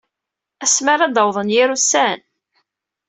Asmi 0.63 0.89
ara 0.93 1.13
d-awḍen 1.15 1.53
yir 1.55 1.69
ussan. 1.75 2.19